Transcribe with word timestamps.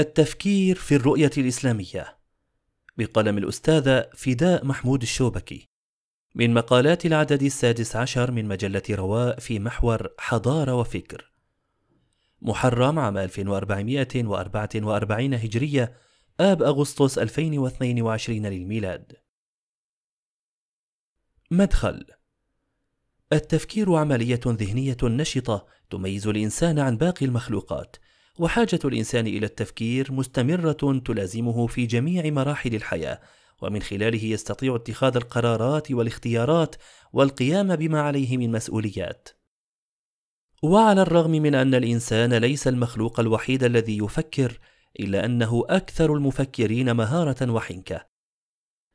التفكير 0.00 0.76
في 0.76 0.96
الرؤية 0.96 1.30
الإسلامية. 1.38 2.18
بقلم 2.98 3.38
الأستاذة 3.38 4.10
فداء 4.14 4.64
محمود 4.64 5.02
الشوبكي. 5.02 5.68
من 6.34 6.54
مقالات 6.54 7.06
العدد 7.06 7.42
السادس 7.42 7.96
عشر 7.96 8.30
من 8.30 8.44
مجلة 8.44 8.82
رواء 8.90 9.38
في 9.38 9.58
محور 9.58 10.08
حضارة 10.18 10.74
وفكر. 10.74 11.32
محرم 12.42 12.98
عام 12.98 13.18
1444 13.18 15.34
هجرية 15.34 15.96
آب 16.40 16.62
أغسطس 16.62 17.18
2022 17.18 18.46
للميلاد. 18.46 19.12
مدخل 21.50 22.06
التفكير 23.32 23.94
عملية 23.94 24.40
ذهنية 24.46 24.96
نشطة 25.02 25.66
تميز 25.90 26.26
الإنسان 26.26 26.78
عن 26.78 26.96
باقي 26.96 27.26
المخلوقات. 27.26 27.96
وحاجة 28.40 28.78
الإنسان 28.84 29.26
إلى 29.26 29.46
التفكير 29.46 30.12
مستمرة 30.12 31.02
تلازمه 31.04 31.66
في 31.66 31.86
جميع 31.86 32.30
مراحل 32.30 32.74
الحياة 32.74 33.20
ومن 33.62 33.82
خلاله 33.82 34.24
يستطيع 34.24 34.76
اتخاذ 34.76 35.16
القرارات 35.16 35.90
والاختيارات 35.90 36.76
والقيام 37.12 37.76
بما 37.76 38.00
عليه 38.00 38.36
من 38.36 38.52
مسؤوليات. 38.52 39.28
وعلى 40.62 41.02
الرغم 41.02 41.30
من 41.30 41.54
أن 41.54 41.74
الإنسان 41.74 42.34
ليس 42.34 42.68
المخلوق 42.68 43.20
الوحيد 43.20 43.64
الذي 43.64 43.98
يفكر 43.98 44.58
إلا 45.00 45.24
أنه 45.24 45.64
أكثر 45.68 46.14
المفكرين 46.14 46.96
مهارة 46.96 47.50
وحنكة. 47.50 48.06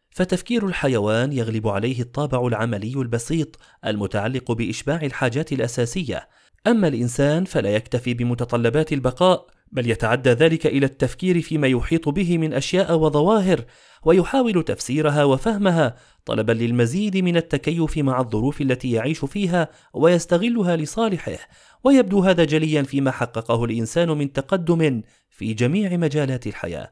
فتفكير 0.09 0.67
الحيوان 0.67 1.33
يغلب 1.33 1.67
عليه 1.67 2.01
الطابع 2.01 2.47
العملي 2.47 2.93
البسيط 2.93 3.59
المتعلق 3.85 4.51
بإشباع 4.51 5.01
الحاجات 5.01 5.51
الأساسية 5.51 6.27
أما 6.67 6.87
الإنسان 6.87 7.45
فلا 7.45 7.69
يكتفي 7.75 8.13
بمتطلبات 8.13 8.93
البقاء 8.93 9.47
بل 9.71 9.89
يتعدى 9.89 10.29
ذلك 10.29 10.67
إلى 10.67 10.85
التفكير 10.85 11.41
فيما 11.41 11.67
يحيط 11.67 12.09
به 12.09 12.37
من 12.37 12.53
أشياء 12.53 12.95
وظواهر 12.97 13.65
ويحاول 14.03 14.63
تفسيرها 14.63 15.23
وفهمها 15.23 15.95
طلبا 16.25 16.51
للمزيد 16.51 17.17
من 17.17 17.37
التكيف 17.37 17.97
مع 17.97 18.19
الظروف 18.19 18.61
التي 18.61 18.91
يعيش 18.91 19.25
فيها 19.25 19.69
ويستغلها 19.93 20.75
لصالحه 20.75 21.37
ويبدو 21.83 22.19
هذا 22.19 22.43
جليا 22.43 22.83
فيما 22.83 23.11
حققه 23.11 23.65
الإنسان 23.65 24.09
من 24.09 24.33
تقدم 24.33 25.01
في 25.29 25.53
جميع 25.53 25.97
مجالات 25.97 26.47
الحياة. 26.47 26.91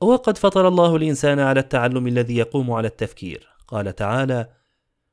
وقد 0.00 0.38
فطر 0.38 0.68
الله 0.68 0.96
الإنسان 0.96 1.38
على 1.38 1.60
التعلم 1.60 2.06
الذي 2.06 2.36
يقوم 2.36 2.70
على 2.70 2.88
التفكير. 2.88 3.48
قال 3.68 3.94
تعالى 3.94 4.48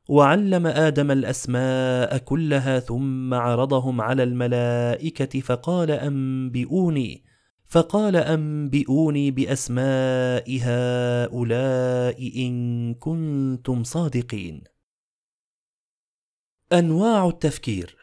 وعلم 0.09 0.67
آدم 0.67 1.11
الأسماء 1.11 2.17
كلها 2.17 2.80
ثم 2.80 3.33
عرضهم 3.33 4.02
على 4.02 4.23
الملائكة 4.23 5.39
فقال 5.39 5.91
أنبئوني 5.91 7.23
فقال 7.66 8.16
أنبئوني 8.16 9.31
بأسماء 9.31 10.59
هؤلاء 10.61 12.47
إن 12.47 12.94
كنتم 12.94 13.83
صادقين. 13.83 14.63
أنواع 16.73 17.27
التفكير. 17.27 18.02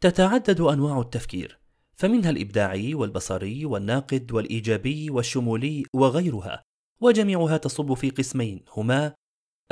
تتعدد 0.00 0.60
أنواع 0.60 1.00
التفكير 1.00 1.60
فمنها 1.94 2.30
الإبداعي 2.30 2.94
والبصري 2.94 3.64
والناقد 3.64 4.32
والإيجابي 4.32 5.10
والشمولي 5.10 5.84
وغيرها 5.94 6.64
وجميعها 7.00 7.56
تصب 7.56 7.94
في 7.94 8.10
قسمين 8.10 8.64
هما 8.76 9.14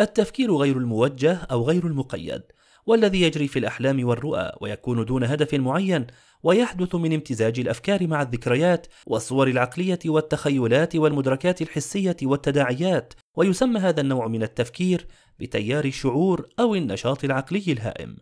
التفكير 0.01 0.57
غير 0.57 0.77
الموجه 0.77 1.35
أو 1.35 1.63
غير 1.63 1.87
المقيد 1.87 2.43
والذي 2.87 3.23
يجري 3.23 3.49
في 3.49 3.59
الأحلام 3.59 4.07
والرؤى 4.07 4.53
ويكون 4.61 5.05
دون 5.05 5.25
هدف 5.25 5.55
معين 5.55 6.07
ويحدث 6.43 6.95
من 6.95 7.13
امتزاج 7.13 7.61
الأفكار 7.61 8.07
مع 8.07 8.23
الذكريات 8.23 8.87
والصور 9.07 9.49
العقلية 9.49 9.99
والتخيلات 10.07 10.97
والمدركات 10.97 11.63
الحسية 11.63 12.17
والتداعيات 12.23 13.15
ويسمى 13.37 13.81
هذا 13.81 14.01
النوع 14.01 14.29
من 14.29 14.43
التفكير 14.43 15.07
بتيار 15.39 15.85
الشعور 15.85 16.49
أو 16.61 16.75
النشاط 16.75 17.25
العقلي 17.25 17.65
الهائم. 17.69 18.17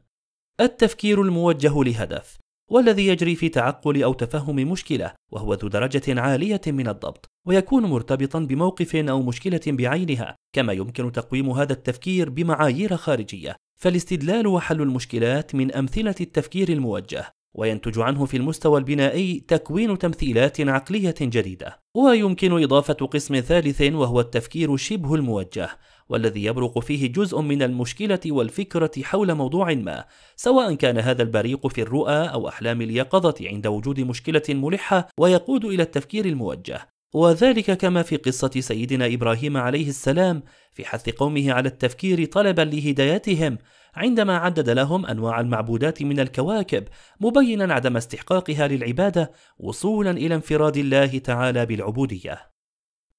التفكير 0.61 1.23
الموجه 1.23 1.83
لهدف 1.83 2.39
والذي 2.71 3.07
يجري 3.07 3.35
في 3.35 3.49
تعقل 3.49 4.03
أو 4.03 4.13
تفهم 4.13 4.57
مشكلة 4.57 5.13
وهو 5.33 5.55
ذو 5.55 5.69
درجة 5.69 6.21
عالية 6.21 6.61
من 6.67 6.89
الضبط 6.89 7.31
ويكون 7.47 7.83
مرتبطا 7.83 8.39
بموقف 8.39 8.97
أو 8.97 9.23
مشكلة 9.23 9.61
بعينها 9.67 10.37
كما 10.53 10.73
يمكن 10.73 11.13
تقويم 11.13 11.51
هذا 11.51 11.73
التفكير 11.73 12.31
بمعايير 12.31 12.97
خارجية. 12.97 13.57
فالاستدلال 13.81 14.47
وحل 14.47 14.83
المشكلات 14.83 15.55
من 15.55 15.73
أمثلة 15.73 16.15
التفكير 16.21 16.69
الموجه 16.69 17.33
وينتج 17.55 17.99
عنه 17.99 18.25
في 18.25 18.37
المستوى 18.37 18.79
البنائي 18.79 19.45
تكوين 19.49 19.99
تمثيلات 19.99 20.61
عقلية 20.61 21.15
جديدة. 21.21 21.81
ويمكن 21.97 22.63
إضافة 22.63 22.95
قسم 22.95 23.41
ثالث 23.41 23.83
وهو 23.83 24.21
التفكير 24.21 24.77
شبه 24.77 25.15
الموجه 25.15 25.71
والذي 26.09 26.45
يبرق 26.45 26.79
فيه 26.79 27.13
جزء 27.13 27.41
من 27.41 27.63
المشكلة 27.63 28.21
والفكرة 28.27 28.91
حول 29.03 29.35
موضوع 29.35 29.75
ما 29.75 30.05
سواء 30.37 30.75
كان 30.75 30.99
هذا 30.99 31.23
البريق 31.23 31.67
في 31.67 31.83
الرؤى 31.83 32.29
أو 32.29 32.49
أحلام 32.49 32.83
اليقظة 32.83 33.35
عند 33.49 33.67
وجود 33.67 34.01
مشكلة 34.01 34.43
ملحة 34.49 35.09
ويقود 35.19 35.65
إلى 35.65 35.83
التفكير 35.83 36.25
الموجه 36.25 36.89
وذلك 37.15 37.71
كما 37.79 38.03
في 38.03 38.17
قصة 38.17 38.51
سيدنا 38.61 39.07
إبراهيم 39.07 39.57
عليه 39.57 39.89
السلام 39.89 40.43
في 40.73 40.85
حث 40.85 41.11
قومه 41.11 41.53
على 41.53 41.69
التفكير 41.69 42.25
طلبا 42.25 42.63
لهدايتهم 42.63 43.59
عندما 43.95 44.37
عدد 44.37 44.71
لهم 44.71 45.07
أنواع 45.07 45.41
المعبودات 45.41 46.03
من 46.03 46.21
الكواكب 46.21 46.85
مبينا 47.21 47.75
عدم 47.75 47.97
استحقاقها 47.97 48.69
للعبادة 48.69 49.33
وصولا 49.59 50.11
إلى 50.11 50.35
انفراد 50.35 50.77
الله 50.77 51.19
تعالى 51.19 51.67
بالعبودية. 51.67 52.56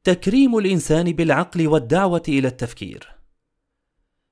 تكريم 0.07 0.57
الإنسان 0.57 1.11
بالعقل 1.11 1.67
والدعوة 1.67 2.23
إلى 2.27 2.47
التفكير. 2.47 3.07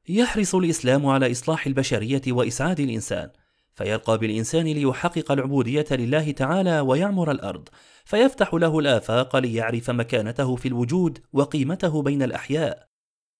يحرص 0.09 0.55
الإسلام 0.55 1.05
على 1.05 1.31
إصلاح 1.31 1.67
البشرية 1.67 2.21
وإسعاد 2.27 2.79
الإنسان، 2.79 3.29
فيرقى 3.73 4.17
بالإنسان 4.17 4.65
ليحقق 4.65 5.31
العبودية 5.31 5.85
لله 5.91 6.31
تعالى 6.31 6.79
ويعمر 6.79 7.31
الأرض، 7.31 7.69
فيفتح 8.05 8.53
له 8.53 8.79
الآفاق 8.79 9.35
ليعرف 9.35 9.89
مكانته 9.89 10.55
في 10.55 10.67
الوجود 10.67 11.19
وقيمته 11.33 12.01
بين 12.01 12.23
الأحياء. 12.23 12.87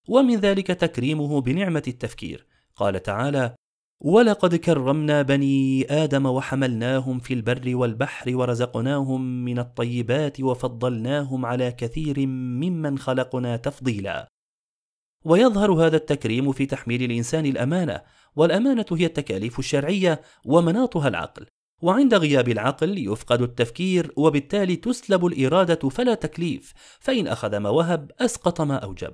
ومن 0.07 0.35
ذلك 0.35 0.67
تكريمه 0.67 1.41
بنعمة 1.41 1.83
التفكير، 1.87 2.45
قال 2.75 3.03
تعالى: 3.03 3.55
ولقد 4.07 4.55
كرمنا 4.55 5.21
بني 5.21 5.85
آدم 5.89 6.25
وحملناهم 6.25 7.19
في 7.19 7.33
البر 7.33 7.75
والبحر 7.75 8.35
ورزقناهم 8.35 9.45
من 9.45 9.59
الطيبات 9.59 10.41
وفضلناهم 10.41 11.45
على 11.45 11.71
كثير 11.71 12.27
ممن 12.27 12.97
خلقنا 12.97 13.57
تفضيلا. 13.57 14.27
ويظهر 15.25 15.71
هذا 15.71 15.95
التكريم 15.95 16.51
في 16.51 16.65
تحميل 16.65 17.03
الإنسان 17.03 17.45
الأمانة، 17.45 18.01
والأمانة 18.35 18.85
هي 18.91 19.05
التكاليف 19.05 19.59
الشرعية 19.59 20.21
ومناطها 20.45 21.07
العقل، 21.07 21.45
وعند 21.81 22.13
غياب 22.13 22.49
العقل 22.49 22.97
يفقد 22.97 23.41
التفكير 23.41 24.11
وبالتالي 24.15 24.75
تسلب 24.75 25.25
الإرادة 25.25 25.89
فلا 25.89 26.13
تكليف، 26.13 26.73
فإن 26.99 27.27
أخذ 27.27 27.57
ما 27.57 27.69
وهب 27.69 28.11
أسقط 28.19 28.61
ما 28.61 28.75
أوجب. 28.75 29.13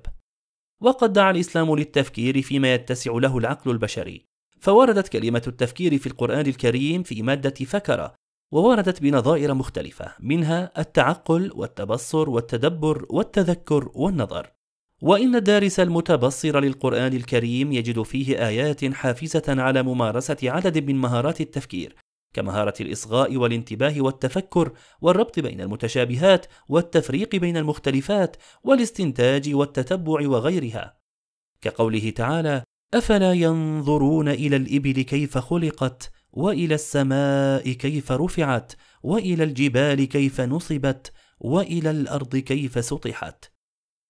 وقد 0.82 1.14
دعا 1.14 1.32
الإسلام 1.32 1.76
للتفكير 1.76 2.42
فيما 2.42 2.74
يتسع 2.74 3.12
له 3.12 3.38
العقل 3.38 3.72
البشري، 3.72 4.31
فوردت 4.62 5.08
كلمة 5.08 5.42
التفكير 5.48 5.98
في 5.98 6.08
القرآن 6.08 6.48
الكريم 6.48 7.04
في 7.04 7.22
مادة 7.22 7.66
فكر، 7.66 8.12
ووردت 8.52 9.02
بنظائر 9.02 9.54
مختلفة، 9.54 10.16
منها 10.20 10.72
التعقل 10.78 11.52
والتبصر 11.56 12.30
والتدبر 12.30 13.06
والتذكر 13.10 13.92
والنظر. 13.94 14.52
وإن 15.02 15.36
الدارس 15.36 15.80
المتبصر 15.80 16.60
للقرآن 16.60 17.14
الكريم 17.14 17.72
يجد 17.72 18.02
فيه 18.02 18.48
آيات 18.48 18.86
حافزة 18.86 19.44
على 19.48 19.84
ممارسة 19.84 20.38
عدد 20.44 20.84
من 20.84 20.96
مهارات 20.96 21.42
التفكير، 21.42 21.96
كمهارة 22.34 22.74
الإصغاء 22.82 23.38
والانتباه 23.38 24.02
والتفكر 24.02 24.72
والربط 25.02 25.40
بين 25.40 25.62
المتشابهات 25.62 26.46
والتفريق 26.70 27.36
بين 27.36 27.58
المختلفات 27.58 28.38
والاستنتاج 28.64 29.56
والتتبع 29.56 30.28
وغيرها. 30.28 30.98
كقوله 31.62 32.10
تعالى: 32.10 32.64
أفلا 32.94 33.34
ينظرون 33.34 34.28
إلى 34.28 34.56
الإبل 34.56 35.02
كيف 35.02 35.38
خلقت 35.38 36.12
وإلى 36.32 36.76
السماء 36.76 37.72
كيف 37.72 38.12
رفعت 38.12 38.74
وإلى 39.04 39.44
الجبال 39.44 40.04
كيف 40.04 40.42
نصبت 40.42 41.12
وإلى 41.40 41.92
الأرض 41.92 42.36
كيف 42.36 42.86
سطحت. 42.86 43.46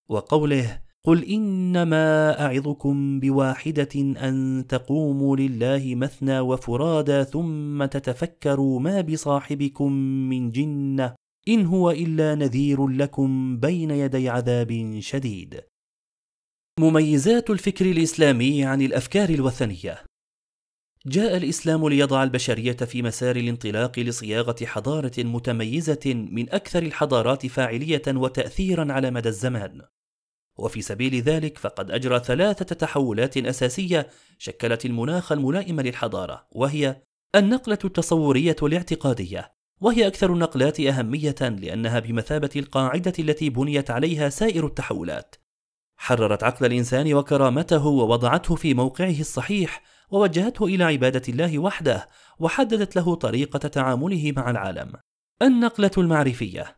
وقوله: 0.10 0.82
قل 1.04 1.24
إنما 1.24 2.40
أعظكم 2.46 3.20
بواحدة 3.20 3.90
أن 3.96 4.66
تقوموا 4.70 5.38
لله 5.38 5.96
مثنى 5.96 6.40
وفرادى 6.40 7.24
ثم 7.24 7.86
تتفكروا 7.86 8.80
ما 8.80 9.02
بصاحبكم 9.02 9.92
من 10.30 10.52
جنة 10.52 11.16
إن 11.48 11.66
هو 11.66 11.92
إلا 11.92 12.36
نذير 12.36 12.88
لكم 12.88 13.58
بين 13.60 13.92
يدي 13.92 14.30
عذاب 14.30 14.98
شديد 15.00 15.62
مميزات 16.80 17.50
الفكر 17.50 17.86
الإسلامي 17.86 18.66
عن 18.66 18.82
الأفكار 18.82 19.30
الوثنية. 19.30 20.04
جاء 21.06 21.38
الإسلام 21.38 21.88
ليضع 21.90 22.24
البشرية 22.24 22.72
في 22.72 23.02
مسار 23.02 23.36
الانطلاق 23.36 24.00
لصياغة 24.00 24.56
حضارة 24.66 25.12
متميزة 25.18 26.00
من 26.06 26.54
أكثر 26.54 26.84
الحضارات 26.84 27.46
فاعلية 27.46 28.02
وتاثيرا 28.08 28.94
على 28.94 29.12
مدى 29.12 29.30
الزمان. 29.30 29.82
وفي 30.60 30.82
سبيل 30.82 31.22
ذلك 31.22 31.58
فقد 31.58 31.92
أجرى 31.92 32.20
ثلاثة 32.20 32.76
تحولات 32.76 33.38
أساسية 33.38 34.08
شكلت 34.38 34.86
المناخ 34.86 35.32
الملائم 35.32 35.82
للحضارة 35.82 36.48
وهي 36.52 37.02
النقلة 37.36 37.80
التصورية 37.86 38.56
الاعتقادية 38.64 39.54
وهي 39.82 40.08
أكثر 40.08 40.34
النقلات 40.34 40.80
أهمية 40.80 41.36
لأنها 41.42 42.00
بمثابة 42.00 42.50
القاعدة 42.56 43.14
التي 43.20 43.50
بنيت 43.50 43.92
عليها 43.92 44.30
سائر 44.30 44.66
التحولات. 44.66 45.41
حررت 46.04 46.44
عقل 46.44 46.66
الإنسان 46.66 47.14
وكرامته 47.14 47.88
ووضعته 47.88 48.56
في 48.56 48.74
موقعه 48.74 49.20
الصحيح 49.20 49.84
ووجهته 50.12 50.66
إلى 50.66 50.84
عبادة 50.84 51.22
الله 51.30 51.60
وحده 51.60 52.10
وحددت 52.40 52.96
له 52.96 53.16
طريقة 53.16 53.60
تعامله 53.60 54.34
مع 54.38 54.50
العالم. 54.50 54.94
النقلة 55.42 55.92
المعرفية. 55.98 56.78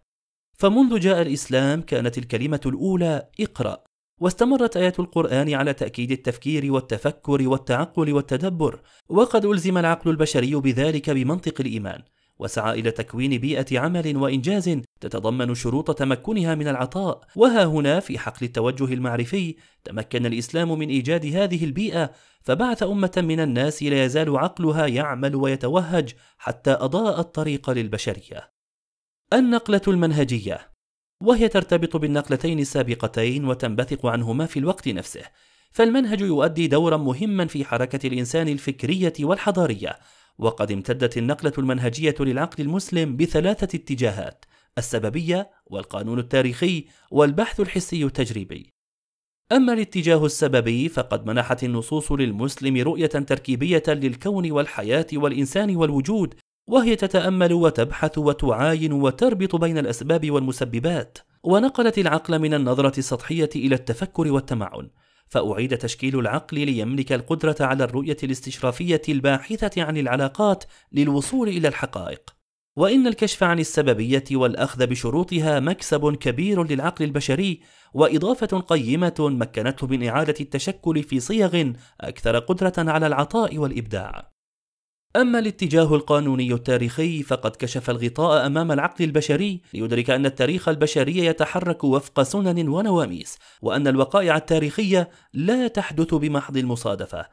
فمنذ 0.53 0.99
جاء 0.99 1.21
الإسلام 1.21 1.81
كانت 1.81 2.17
الكلمة 2.17 2.59
الأولى 2.65 3.29
اقرأ. 3.39 3.83
واستمرت 4.21 4.77
آيات 4.77 4.99
القرآن 4.99 5.53
على 5.53 5.73
تأكيد 5.73 6.11
التفكير 6.11 6.73
والتفكر 6.73 7.47
والتعقل 7.47 8.13
والتدبر 8.13 8.81
وقد 9.09 9.45
ألزم 9.45 9.77
العقل 9.77 10.09
البشري 10.09 10.55
بذلك 10.55 11.09
بمنطق 11.09 11.61
الإيمان. 11.61 12.03
وسعى 12.43 12.79
إلى 12.79 12.91
تكوين 12.91 13.37
بيئة 13.37 13.79
عمل 13.79 14.17
وإنجاز 14.17 14.79
تتضمن 15.01 15.55
شروط 15.55 15.97
تمكنها 15.97 16.55
من 16.55 16.67
العطاء. 16.67 17.21
وها 17.35 17.65
هنا 17.65 17.99
في 17.99 18.19
حقل 18.19 18.45
التوجه 18.45 18.93
المعرفي 18.93 19.55
تمكن 19.83 20.25
الإسلام 20.25 20.79
من 20.79 20.89
إيجاد 20.89 21.25
هذه 21.25 21.65
البيئة 21.65 22.11
فبعث 22.41 22.83
أمة 22.83 23.11
من 23.17 23.39
الناس 23.39 23.83
لا 23.83 24.05
يزال 24.05 24.37
عقلها 24.37 24.87
يعمل 24.87 25.35
ويتوهج 25.35 26.13
حتى 26.37 26.71
أضاء 26.71 27.19
الطريق 27.19 27.69
للبشرية. 27.69 28.51
النقلة 29.33 29.81
المنهجية. 29.87 30.73
وهي 31.23 31.47
ترتبط 31.47 31.97
بالنقلتين 31.97 32.59
السابقتين 32.59 33.45
وتنبثق 33.45 34.05
عنهما 34.05 34.45
في 34.45 34.59
الوقت 34.59 34.87
نفسه. 34.87 35.23
فالمنهج 35.71 36.21
يؤدي 36.21 36.67
دورا 36.67 36.97
مهما 36.97 37.45
في 37.45 37.65
حركة 37.65 38.07
الإنسان 38.07 38.47
الفكرية 38.47 39.13
والحضارية. 39.19 39.99
وقد 40.37 40.71
امتدت 40.71 41.17
النقلة 41.17 41.53
المنهجية 41.57 42.15
للعقل 42.19 42.63
المسلم 42.63 43.17
بثلاثة 43.17 43.77
اتجاهات 43.77 44.45
السببية 44.77 45.51
والقانون 45.65 46.19
التاريخي 46.19 46.85
والبحث 47.11 47.59
الحسي 47.59 48.03
التجريبي. 48.03 48.73
أما 49.51 49.73
الاتجاه 49.73 50.25
السببي 50.25 50.89
فقد 50.89 51.25
منحت 51.25 51.63
النصوص 51.63 52.11
للمسلم 52.11 52.77
رؤية 52.77 53.05
تركيبية 53.07 53.83
للكون 53.87 54.51
والحياة 54.51 55.07
والإنسان 55.13 55.75
والوجود، 55.75 56.35
وهي 56.67 56.95
تتأمل 56.95 57.53
وتبحث 57.53 58.17
وتعاين 58.17 58.93
وتربط 58.93 59.55
بين 59.55 59.77
الأسباب 59.77 60.31
والمسببات، 60.31 61.17
ونقلت 61.43 61.97
العقل 61.97 62.39
من 62.39 62.53
النظرة 62.53 62.99
السطحية 62.99 63.49
إلى 63.55 63.75
التفكر 63.75 64.31
والتمعن، 64.31 64.89
فأعيد 65.33 65.77
تشكيل 65.77 66.19
العقل 66.19 66.65
ليملك 66.65 67.13
القدرة 67.13 67.55
على 67.59 67.83
الرؤية 67.83 68.17
الاستشرافية 68.23 69.01
الباحثة 69.09 69.83
عن 69.83 69.97
العلاقات 69.97 70.63
للوصول 70.91 71.47
إلى 71.47 71.67
الحقائق. 71.67 72.35
وإن 72.75 73.07
الكشف 73.07 73.43
عن 73.43 73.59
السببية 73.59 74.23
والأخذ 74.31 74.87
بشروطها 74.87 75.59
مكسب 75.59 76.15
كبير 76.15 76.63
للعقل 76.63 77.05
البشري 77.05 77.61
وإضافة 77.93 78.59
قيمة 78.59 79.15
مكنته 79.19 79.87
من 79.87 80.07
إعادة 80.07 80.35
التشكل 80.41 81.03
في 81.03 81.19
صيغ 81.19 81.73
أكثر 82.01 82.39
قدرة 82.39 82.73
على 82.77 83.07
العطاء 83.07 83.57
والإبداع. 83.57 84.32
أما 85.15 85.39
الاتجاه 85.39 85.95
القانوني 85.95 86.53
التاريخي 86.53 87.23
فقد 87.23 87.55
كشف 87.55 87.89
الغطاء 87.89 88.45
أمام 88.45 88.71
العقل 88.71 89.03
البشري 89.03 89.61
ليدرك 89.73 90.09
أن 90.09 90.25
التاريخ 90.25 90.69
البشري 90.69 91.17
يتحرك 91.17 91.83
وفق 91.83 92.21
سنن 92.21 92.67
ونواميس، 92.67 93.37
وأن 93.61 93.87
الوقائع 93.87 94.37
التاريخية 94.37 95.09
لا 95.33 95.67
تحدث 95.67 96.13
بمحض 96.13 96.57
المصادفة. 96.57 97.25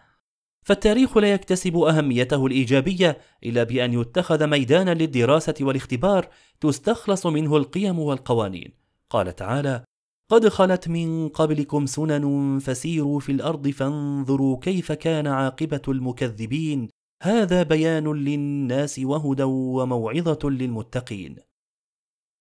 فالتاريخ 0.63 1.17
لا 1.17 1.33
يكتسب 1.33 1.77
أهميته 1.77 2.47
الإيجابية 2.47 3.19
إلا 3.45 3.63
بأن 3.63 3.93
يتخذ 3.93 4.47
ميدانا 4.47 4.95
للدراسة 4.95 5.55
والاختبار 5.61 6.29
تستخلص 6.61 7.27
منه 7.27 7.57
القيم 7.57 7.99
والقوانين. 7.99 8.73
قال 9.11 9.37
تعالى: 9.37 9.85
قد 10.31 10.49
خلت 10.49 10.89
من 10.89 11.29
قبلكم 11.29 11.87
سنن 11.87 12.59
فسيروا 12.59 13.21
في 13.21 13.33
الأرض 13.33 13.69
فانظروا 13.69 14.59
كيف 14.61 14.93
كان 14.93 15.27
عاقبة 15.27 15.83
المكذبين 15.89 16.89
هذا 17.23 17.63
بيان 17.63 18.13
للناس 18.13 18.99
وهدى 18.99 19.43
وموعظة 19.43 20.39
للمتقين. 20.45 21.37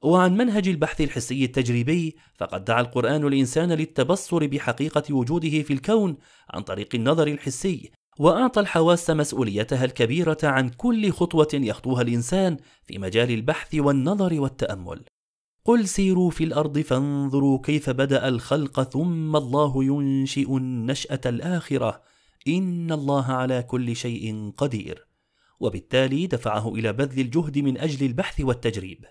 وعن 0.03 0.37
منهج 0.37 0.67
البحث 0.67 1.01
الحسي 1.01 1.45
التجريبي 1.45 2.15
فقد 2.35 2.65
دعا 2.65 2.81
القرآن 2.81 3.27
الإنسان 3.27 3.71
للتبصر 3.71 4.47
بحقيقة 4.47 5.13
وجوده 5.13 5.61
في 5.61 5.73
الكون 5.73 6.17
عن 6.49 6.61
طريق 6.61 6.95
النظر 6.95 7.27
الحسي، 7.27 7.91
وأعطى 8.19 8.59
الحواس 8.59 9.09
مسؤوليتها 9.09 9.85
الكبيرة 9.85 10.37
عن 10.43 10.69
كل 10.69 11.11
خطوة 11.11 11.49
يخطوها 11.53 12.01
الإنسان 12.01 12.57
في 12.83 12.97
مجال 12.97 13.31
البحث 13.31 13.75
والنظر 13.75 14.41
والتأمل. 14.41 15.05
قل 15.65 15.87
سيروا 15.87 16.29
في 16.29 16.43
الأرض 16.43 16.79
فانظروا 16.79 17.59
كيف 17.63 17.89
بدأ 17.89 18.27
الخلق 18.27 18.83
ثم 18.83 19.35
الله 19.35 19.83
ينشئ 19.83 20.57
النشأة 20.57 21.21
الآخرة 21.25 22.01
ان 22.47 22.91
الله 22.91 23.25
على 23.25 23.63
كل 23.63 23.95
شيء 23.95 24.51
قدير. 24.57 25.07
وبالتالي 25.59 26.27
دفعه 26.27 26.75
إلى 26.75 26.93
بذل 26.93 27.19
الجهد 27.19 27.57
من 27.57 27.77
أجل 27.77 28.05
البحث 28.05 28.41
والتجريب. 28.41 29.05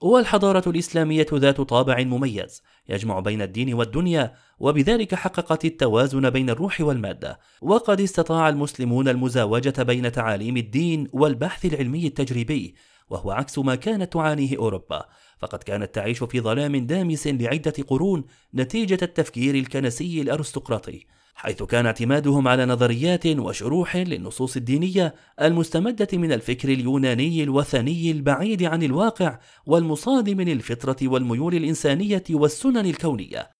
والحضارة 0.00 0.68
الإسلامية 0.68 1.26
ذات 1.32 1.60
طابع 1.60 2.02
مميز 2.02 2.62
يجمع 2.88 3.20
بين 3.20 3.42
الدين 3.42 3.74
والدنيا 3.74 4.34
وبذلك 4.58 5.14
حققت 5.14 5.64
التوازن 5.64 6.30
بين 6.30 6.50
الروح 6.50 6.80
والمادة. 6.80 7.40
وقد 7.62 8.00
استطاع 8.00 8.48
المسلمون 8.48 9.08
المزاوجة 9.08 9.82
بين 9.82 10.12
تعاليم 10.12 10.56
الدين 10.56 11.08
والبحث 11.12 11.64
العلمي 11.64 12.06
التجريبي 12.06 12.74
وهو 13.10 13.30
عكس 13.30 13.58
ما 13.58 13.74
كانت 13.74 14.12
تعانيه 14.12 14.56
أوروبا. 14.56 15.04
فقد 15.38 15.62
كانت 15.62 15.94
تعيش 15.94 16.22
في 16.22 16.40
ظلام 16.40 16.76
دامس 16.76 17.26
لعدة 17.26 17.74
قرون 17.86 18.24
نتيجة 18.54 18.98
التفكير 19.02 19.54
الكنسي 19.54 20.20
الأرستقراطي. 20.20 21.06
حيث 21.38 21.62
كان 21.62 21.86
اعتمادهم 21.86 22.48
على 22.48 22.66
نظريات 22.66 23.26
وشروح 23.26 23.96
للنصوص 23.96 24.56
الدينية 24.56 25.14
المستمدة 25.42 26.08
من 26.12 26.32
الفكر 26.32 26.68
اليوناني 26.68 27.42
الوثني 27.42 28.10
البعيد 28.10 28.62
عن 28.62 28.82
الواقع 28.82 29.38
والمصادم 29.66 30.40
للفطرة 30.40 30.96
والميول 31.02 31.54
الإنسانية 31.54 32.22
والسنن 32.30 32.86
الكونية. 32.86 33.50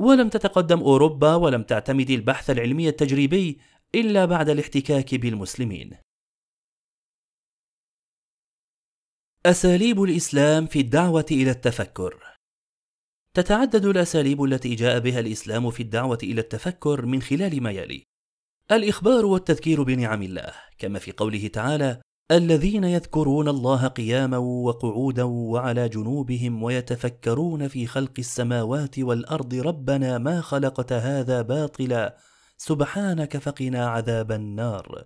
ولم 0.00 0.28
تتقدم 0.28 0.80
أوروبا 0.80 1.34
ولم 1.34 1.62
تعتمد 1.62 2.10
البحث 2.10 2.50
العلمي 2.50 2.88
التجريبي 2.88 3.58
إلا 3.94 4.24
بعد 4.24 4.48
الاحتكاك 4.48 5.14
بالمسلمين. 5.14 5.90
أساليب 9.46 10.02
الإسلام 10.02 10.66
في 10.66 10.80
الدعوة 10.80 11.26
إلى 11.30 11.50
التفكر. 11.50 12.35
تتعدد 13.36 13.84
الأساليب 13.84 14.44
التي 14.44 14.74
جاء 14.74 14.98
بها 14.98 15.20
الإسلام 15.20 15.70
في 15.70 15.82
الدعوة 15.82 16.18
إلى 16.22 16.40
التفكر 16.40 17.06
من 17.06 17.22
خلال 17.22 17.62
ما 17.62 17.70
يلي. 17.70 18.06
الإخبار 18.72 19.26
والتذكير 19.26 19.82
بنعم 19.82 20.22
الله 20.22 20.52
كما 20.78 20.98
في 20.98 21.12
قوله 21.12 21.46
تعالى 21.48 22.00
الذين 22.30 22.84
يذكرون 22.84 23.48
الله 23.48 23.86
قياما 23.86 24.36
وقعودا 24.38 25.22
وعلى 25.22 25.88
جنوبهم 25.88 26.62
ويتفكرون 26.62 27.68
في 27.68 27.86
خلق 27.86 28.12
السماوات 28.18 28.98
والأرض 28.98 29.54
ربنا 29.54 30.18
ما 30.18 30.40
خلقت 30.40 30.92
هذا 30.92 31.42
باطلا 31.42 32.16
سبحانك 32.56 33.36
فقنا 33.36 33.86
عذاب 33.86 34.32
النار. 34.32 35.04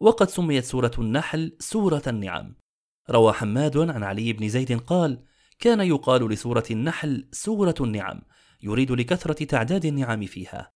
وقد 0.00 0.30
سميت 0.30 0.64
سورة 0.64 0.92
النحل 0.98 1.56
سورة 1.60 2.02
النعم. 2.06 2.56
روى 3.10 3.32
حماد 3.32 3.76
عن 3.76 4.02
علي 4.02 4.32
بن 4.32 4.48
زيد 4.48 4.80
قال 4.80 5.22
كان 5.58 5.80
يقال 5.80 6.28
لسورة 6.28 6.64
النحل 6.70 7.28
سورة 7.32 7.74
النعم 7.80 8.22
يريد 8.62 8.92
لكثرة 8.92 9.44
تعداد 9.44 9.84
النعم 9.84 10.26
فيها. 10.26 10.72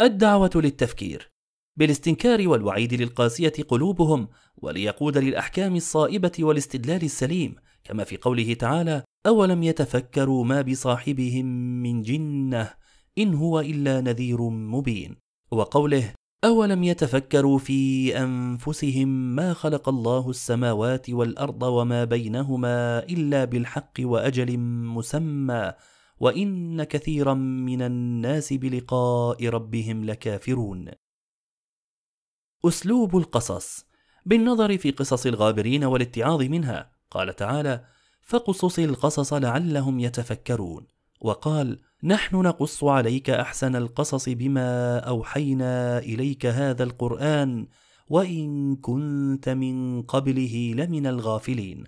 الدعوة 0.00 0.50
للتفكير. 0.54 1.30
بالاستنكار 1.76 2.48
والوعيد 2.48 2.94
للقاسية 2.94 3.52
قلوبهم 3.68 4.28
وليقود 4.56 5.18
للأحكام 5.18 5.76
الصائبة 5.76 6.32
والاستدلال 6.38 7.04
السليم 7.04 7.56
كما 7.84 8.04
في 8.04 8.16
قوله 8.16 8.54
تعالى 8.54 9.04
أولم 9.26 9.62
يتفكروا 9.62 10.44
ما 10.44 10.62
بصاحبهم 10.62 11.46
من 11.82 12.02
جنة 12.02 12.74
إن 13.18 13.34
هو 13.34 13.60
إلا 13.60 14.00
نذير 14.00 14.42
مبين. 14.48 15.16
وقوله 15.50 16.14
أولم 16.44 16.84
يتفكروا 16.84 17.58
في 17.58 18.18
أنفسهم 18.18 19.08
ما 19.08 19.52
خلق 19.52 19.88
الله 19.88 20.30
السماوات 20.30 21.10
والأرض 21.10 21.62
وما 21.62 22.04
بينهما 22.04 22.98
إلا 22.98 23.44
بالحق 23.44 23.92
وأجل 24.00 24.58
مسمى 24.58 25.72
وإن 26.20 26.84
كثيرا 26.84 27.34
من 27.34 27.82
الناس 27.82 28.52
بلقاء 28.52 29.48
ربهم 29.48 30.04
لكافرون. 30.04 30.90
أسلوب 32.64 33.16
القصص 33.16 33.86
بالنظر 34.26 34.78
في 34.78 34.90
قصص 34.90 35.26
الغابرين 35.26 35.84
والاتعاظ 35.84 36.42
منها. 36.42 36.90
قال 37.10 37.36
تعالى 37.36 37.84
فقصص 38.20 38.78
القصص 38.78 39.32
لعلهم 39.32 40.00
يتفكرون. 40.00 40.86
وقال 41.20 41.78
نحن 42.04 42.36
نقص 42.36 42.84
عليك 42.84 43.30
أحسن 43.30 43.76
القصص 43.76 44.28
بما 44.28 44.98
أوحينا 44.98 45.98
إليك 45.98 46.46
هذا 46.46 46.84
القرآن 46.84 47.66
وإن 48.08 48.76
كنت 48.76 49.48
من 49.48 50.02
قبله 50.02 50.74
لمن 50.76 51.06
الغافلين. 51.06 51.84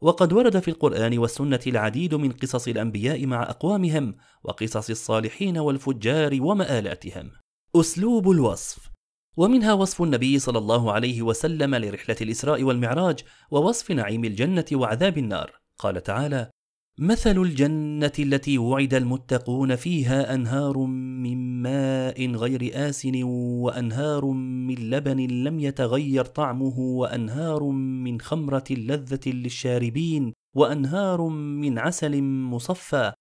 وقد 0.00 0.32
ورد 0.32 0.58
في 0.58 0.68
القرآن 0.68 1.18
والسنة 1.18 1.60
العديد 1.66 2.14
من 2.14 2.32
قصص 2.32 2.68
الأنبياء 2.68 3.26
مع 3.26 3.42
أقوامهم 3.42 4.14
وقصص 4.42 4.90
الصالحين 4.90 5.58
والفجار 5.58 6.38
ومآلاتهم. 6.40 7.30
أسلوب 7.76 8.30
الوصف. 8.30 8.90
ومنها 9.36 9.72
وصف 9.72 10.02
النبي 10.02 10.38
صلى 10.38 10.58
الله 10.58 10.92
عليه 10.92 11.22
وسلم 11.22 11.74
لرحلة 11.74 12.16
الإسراء 12.20 12.62
والمعراج 12.62 13.20
ووصف 13.50 13.90
نعيم 13.90 14.24
الجنة 14.24 14.66
وعذاب 14.72 15.18
النار. 15.18 15.52
قال 15.78 16.02
تعالى 16.02 16.50
مثل 16.98 17.38
الجنة 17.38 18.12
التي 18.18 18.58
وعد 18.58 18.94
المتقون 18.94 19.76
فيها 19.76 20.34
أنهار 20.34 20.78
من 20.78 21.62
ماء 21.62 22.30
غير 22.30 22.70
آسن 22.88 23.22
وأنهار 23.22 24.26
من 24.26 24.74
لبن 24.74 25.26
لم 25.26 25.60
يتغير 25.60 26.24
طعمه 26.24 26.78
وأنهار 26.78 27.64
من 28.04 28.20
خمرة 28.20 28.64
لذة 28.70 29.20
للشاربين 29.26 30.32
وأنهار 30.56 31.28
من 31.28 31.78
عسل 31.78 32.22
مصفى 32.22 33.12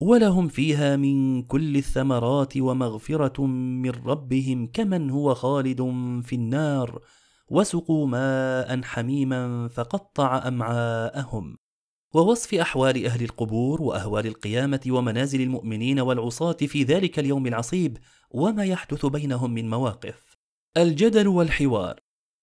ولهم 0.00 0.48
فيها 0.48 0.96
من 0.96 1.42
كل 1.42 1.76
الثمرات 1.76 2.56
ومغفرة 2.56 3.46
من 3.46 3.90
ربهم 3.90 4.66
كمن 4.66 5.10
هو 5.10 5.34
خالد 5.34 5.80
في 6.24 6.34
النار 6.36 7.02
وسقوا 7.48 8.06
ماء 8.06 8.82
حميما 8.82 9.68
فقطع 9.68 10.48
أمعاءهم 10.48 11.56
ووصف 12.14 12.54
أحوال 12.54 13.06
أهل 13.06 13.24
القبور 13.24 13.82
وأهوال 13.82 14.26
القيامة 14.26 14.80
ومنازل 14.88 15.40
المؤمنين 15.40 16.00
والعصاة 16.00 16.52
في 16.52 16.82
ذلك 16.82 17.18
اليوم 17.18 17.46
العصيب 17.46 17.98
وما 18.30 18.64
يحدث 18.64 19.06
بينهم 19.06 19.54
من 19.54 19.70
مواقف. 19.70 20.36
الجدل 20.76 21.28
والحوار. 21.28 22.00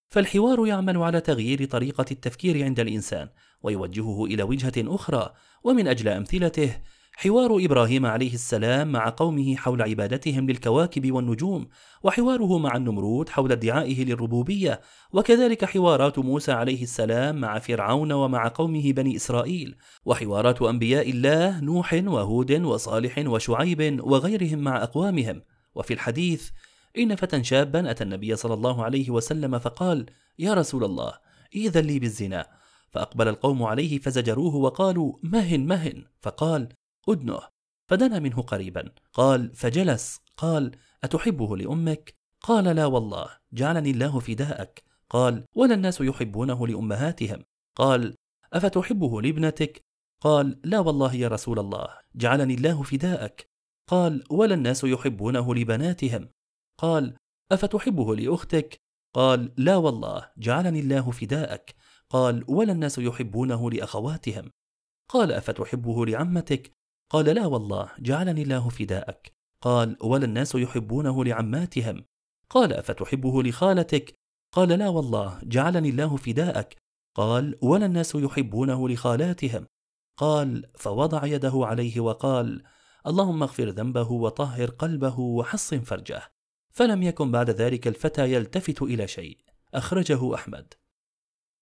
فالحوار 0.10 0.68
يعمل 0.68 0.98
على 0.98 1.22
تغيير 1.22 1.66
طريقة 1.66 2.06
التفكير 2.12 2.64
عند 2.64 2.80
الإنسان 2.80 3.30
ويوجهه 3.62 4.26
إلى 4.26 4.44
وجهة 4.44 4.74
أخرى 4.78 5.34
ومن 5.64 5.88
أجل 5.88 6.08
أمثلته 6.08 6.82
حوار 7.18 7.66
إبراهيم 7.66 8.06
عليه 8.06 8.34
السلام 8.34 8.92
مع 8.92 9.10
قومه 9.10 9.56
حول 9.56 9.82
عبادتهم 9.82 10.50
للكواكب 10.50 11.12
والنجوم 11.12 11.68
وحواره 12.04 12.58
مع 12.58 12.76
النمرود 12.76 13.30
حول 13.30 13.52
ادعائه 13.52 14.06
للربوبية 14.06 14.82
وكذلك 15.14 15.66
حوارات 15.66 16.20
موسى 16.20 16.52
عليه 16.52 16.84
السلام 16.84 17.36
مع 17.42 17.60
فرعون 17.60 18.12
ومع 18.12 18.48
قومه 18.48 18.92
بني 18.92 19.16
إسرائيل 19.16 19.76
وحوارات 20.06 20.62
أنبياء 20.62 21.10
الله 21.10 21.60
نوح 21.60 21.94
وهود 21.94 22.52
وصالح 22.52 23.18
وشعيب 23.18 24.00
وغيرهم 24.04 24.60
مع 24.60 24.84
أقوامهم. 24.84 25.42
وفي 25.76 25.94
الحديث 25.94 26.50
إن 26.98 27.16
فتى 27.16 27.44
شابا 27.44 27.92
أتى 27.92 28.04
النبي 28.04 28.36
صلى 28.36 28.54
الله 28.54 28.84
عليه 28.84 29.10
وسلم 29.10 29.60
فقال 29.60 30.06
يا 30.40 30.54
رسول 30.54 30.84
الله 30.84 31.14
إذن 31.56 31.82
لي 31.82 32.00
بالزنا 32.00 32.48
فأقبل 32.92 33.28
القوم 33.28 33.64
عليه 33.64 34.00
فزجروه 34.00 34.56
وقالوا 34.56 35.14
مهن 35.24 35.66
مهن 35.66 36.04
فقال 36.22 36.70
أدنه 37.10 37.40
فدنا 37.90 38.20
منه 38.20 38.42
قريبا. 38.42 38.92
قال 39.14 39.56
فجلس. 39.56 40.20
قال 40.38 40.72
أتحبه 41.04 41.58
لأمك؟ 41.58 42.16
قال 42.42 42.64
لا 42.64 42.86
والله. 42.86 43.30
جعلني 43.54 43.92
الله 43.92 44.20
فداءك. 44.20 44.84
قال 45.10 45.46
ولا 45.56 45.74
الناس 45.74 46.02
يحبونه 46.02 46.68
لأمهاتهم. 46.68 47.44
قال 47.76 48.16
أفتحبه 48.54 49.22
لابنتك؟ 49.22 49.82
قال 50.22 50.60
لا 50.64 50.80
والله 50.80 51.16
يا 51.16 51.28
رسول 51.28 51.60
الله. 51.60 51.88
جعلني 52.16 52.54
الله 52.54 52.84
فداءك. 52.84 53.48
قال 53.88 54.24
ولا 54.30 54.54
الناس 54.54 54.84
يحبونه 54.84 55.56
لبناتهم؟ 55.56 56.30
قال 56.78 57.18
أفتحبه 57.52 58.16
لأختك؟ 58.16 58.78
قال 59.14 59.54
لا 59.58 59.76
والله. 59.76 60.32
جعلني 60.38 60.80
الله 60.80 61.12
فداءك. 61.12 61.76
قال 62.10 62.46
ولا 62.48 62.72
الناس 62.72 62.98
يحبونه 62.98 63.72
لأخواتهم؟ 63.72 64.52
قال 65.10 65.32
أفتحبه 65.32 66.06
لعمتك؟ 66.06 66.75
قال 67.10 67.26
لا 67.26 67.46
والله 67.46 67.92
جعلني 68.00 68.42
الله 68.42 68.70
فداءك. 68.70 69.32
قال 69.62 69.98
ولا 70.02 70.26
الناس 70.26 70.56
يحبونه 70.56 71.26
لعماتهم. 71.26 72.06
قال 72.50 72.74
أفتحبه 72.74 73.44
لخالتك؟ 73.44 74.16
قال 74.52 74.70
لا 74.70 74.90
والله 74.90 75.40
جعلني 75.44 75.90
الله 75.90 76.18
فداءك. 76.18 76.76
قال 77.16 77.58
ولا 77.62 77.86
الناس 77.86 78.16
يحبونه 78.16 78.90
لخالاتهم؟ 78.90 79.68
قال 80.18 80.72
فوضع 80.76 81.26
يده 81.26 81.54
عليه 81.56 82.00
وقال 82.00 82.64
اللهم 83.08 83.44
اغفر 83.44 83.70
ذنبه 83.70 84.12
وطهر 84.12 84.70
قلبه 84.70 85.20
وحصن 85.20 85.80
فرجه. 85.80 86.22
فلم 86.70 87.04
يكن 87.04 87.32
بعد 87.32 87.50
ذلك 87.50 87.88
الفتى 87.88 88.34
يلتفت 88.34 88.82
إلى 88.82 89.08
شيء. 89.08 89.38
أخرجه 89.74 90.36
أحمد. 90.36 90.74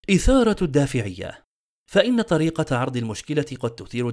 إثارة 0.09 0.57
الدافعية. 0.61 1.45
فإن 1.85 2.21
طريقة 2.21 2.77
عرض 2.77 2.97
المشكلة 2.97 3.45
قد 3.59 3.75
تثير 3.75 4.09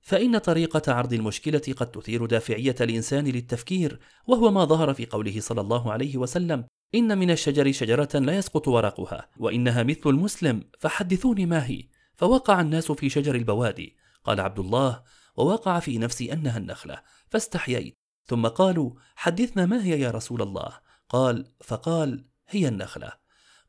فإن 0.00 0.38
طريقة 0.38 0.92
عرض 0.92 1.12
المشكلة 1.12 1.62
قد 1.76 1.90
تثير 1.90 2.26
دافعية 2.26 2.74
الإنسان 2.80 3.24
للتفكير، 3.24 4.00
وهو 4.26 4.50
ما 4.50 4.64
ظهر 4.64 4.94
في 4.94 5.06
قوله 5.06 5.40
صلى 5.40 5.60
الله 5.60 5.92
عليه 5.92 6.16
وسلم: 6.16 6.64
إن 6.94 7.18
من 7.18 7.30
الشجر 7.30 7.72
شجرة 7.72 8.08
لا 8.14 8.36
يسقط 8.36 8.68
ورقها، 8.68 9.28
وإنها 9.36 9.82
مثل 9.82 10.00
المسلم، 10.06 10.64
فحدثوني 10.78 11.46
ما 11.46 11.66
هي. 11.66 11.84
فوقع 12.16 12.60
الناس 12.60 12.92
في 12.92 13.08
شجر 13.08 13.34
البوادي، 13.34 13.96
قال 14.24 14.40
عبد 14.40 14.58
الله: 14.58 15.02
ووقع 15.36 15.80
في 15.80 15.98
نفسي 15.98 16.32
أنها 16.32 16.58
النخلة، 16.58 17.02
فاستحييت، 17.28 17.98
ثم 18.26 18.46
قالوا: 18.46 18.92
حدثنا 19.16 19.66
ما 19.66 19.84
هي 19.84 20.00
يا 20.00 20.10
رسول 20.10 20.42
الله؟ 20.42 20.72
قال: 21.08 21.46
فقال: 21.60 22.24
هي 22.48 22.68
النخلة. 22.68 23.12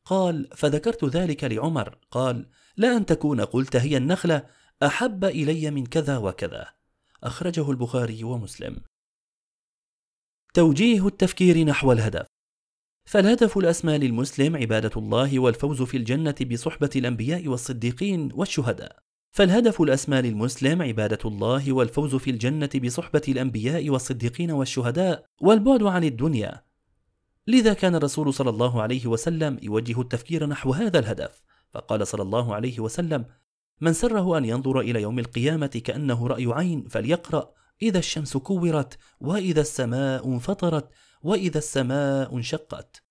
قال: 0.04 0.48
فذكرت 0.56 1.04
ذلك 1.04 1.44
لعمر، 1.44 1.98
قال: 2.10 2.48
لا 2.76 2.96
أن 2.96 3.06
تكون 3.06 3.40
قلت 3.40 3.76
هي 3.76 3.96
النخلة 3.96 4.46
أحب 4.82 5.24
إلي 5.24 5.70
من 5.70 5.86
كذا 5.86 6.18
وكذا. 6.18 6.66
أخرجه 7.24 7.70
البخاري 7.70 8.24
ومسلم. 8.24 8.76
توجيه 10.54 11.06
التفكير 11.06 11.64
نحو 11.64 11.92
الهدف. 11.92 12.26
فالهدف 13.04 13.58
الأسمى 13.58 13.98
للمسلم 13.98 14.56
عبادة 14.56 14.90
الله 14.96 15.38
والفوز 15.38 15.82
في 15.82 15.96
الجنة 15.96 16.34
بصحبة 16.52 16.90
الأنبياء 16.96 17.48
والصديقين 17.48 18.32
والشهداء. 18.34 18.98
فالهدف 19.32 19.80
الأسمى 19.82 20.22
للمسلم 20.22 20.82
عبادة 20.82 21.18
الله 21.24 21.72
والفوز 21.72 22.14
في 22.14 22.30
الجنة 22.30 22.70
بصحبة 22.84 23.22
الأنبياء 23.28 23.90
والصديقين 23.90 24.50
والشهداء 24.50 25.26
والبعد 25.40 25.82
عن 25.82 26.04
الدنيا. 26.04 26.64
لذا 27.46 27.72
كان 27.72 27.94
الرسول 27.94 28.34
صلى 28.34 28.50
الله 28.50 28.82
عليه 28.82 29.06
وسلم 29.06 29.58
يوجه 29.62 30.00
التفكير 30.00 30.46
نحو 30.46 30.72
هذا 30.72 30.98
الهدف. 30.98 31.42
فقال 31.70 32.06
صلى 32.06 32.22
الله 32.22 32.54
عليه 32.54 32.80
وسلم 32.80 33.24
من 33.80 33.92
سره 33.92 34.38
أن 34.38 34.44
ينظر 34.44 34.80
إلى 34.80 35.02
يوم 35.02 35.18
القيامة 35.18 35.66
كأنه 35.66 36.26
رأي 36.26 36.46
عين 36.46 36.88
فليقرأ 36.88 37.52
إذا 37.82 37.98
الشمس 37.98 38.36
كورت 38.36 38.98
وإذا 39.20 39.60
السماء 39.60 40.26
انفطرت 40.26 40.88
وإذا 41.22 41.58
السماء 41.58 42.36
انشقت. 42.36 43.02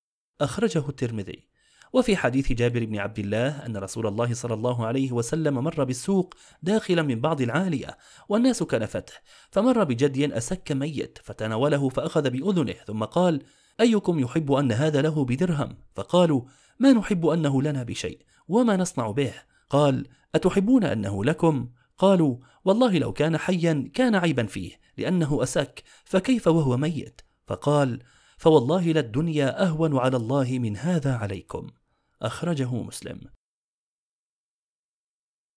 أخرجه 0.41 0.89
الترمذي. 0.89 1.49
وفي 1.93 2.17
حديث 2.17 2.51
جابر 2.51 2.85
بن 2.85 2.97
عبد 2.97 3.19
الله 3.19 3.65
أن 3.65 3.77
رسول 3.77 4.07
الله 4.07 4.33
صلى 4.33 4.53
الله 4.53 4.85
عليه 4.85 5.11
وسلم 5.11 5.53
مر 5.53 5.83
بالسوق 5.83 6.33
داخلا 6.63 7.01
من 7.01 7.21
بعض 7.21 7.41
العالية 7.41 7.97
والناس 8.29 8.63
كنفته 8.63 9.13
فمر 9.51 9.83
بجدي 9.83 10.38
أسك 10.38 10.71
ميت 10.71 11.19
فتناوله 11.23 11.89
فأخذ 11.89 12.29
بأذنه 12.29 12.75
ثم 12.88 13.03
قال 13.03 13.41
أيكم 13.79 14.19
يحب 14.19 14.51
أن 14.51 14.71
هذا 14.71 15.01
له 15.01 15.25
بدرهم؟ 15.25 15.77
فقالوا 15.95 16.41
ما 16.79 16.93
نحب 16.93 17.25
أنه 17.25 17.61
لنا 17.61 17.83
بشيء 17.83 18.19
وما 18.47 18.77
نصنع 18.77 19.11
به؟ 19.11 19.33
قال 19.69 20.07
أتحبون 20.35 20.83
أنه 20.83 21.23
لكم؟ 21.23 21.69
قالوا 21.97 22.38
والله 22.65 22.97
لو 22.97 23.13
كان 23.13 23.38
حيا 23.38 23.91
كان 23.93 24.15
عيبا 24.15 24.45
فيه 24.45 24.79
لأنه 24.97 25.43
أسك 25.43 25.83
فكيف 26.05 26.47
وهو 26.47 26.77
ميت؟ 26.77 27.21
فقال 27.47 28.03
فوالله 28.38 28.91
للدنيا 28.91 29.63
أهون 29.63 29.97
على 29.97 30.17
الله 30.17 30.59
من 30.59 30.77
هذا 30.77 31.15
عليكم 31.15 31.67
أخرجه 32.21 32.75
مسلم 32.75 33.21